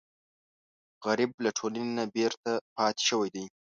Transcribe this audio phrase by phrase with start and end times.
[1.05, 3.45] غریب له ټولنې نه بېرته پاتې شوی وي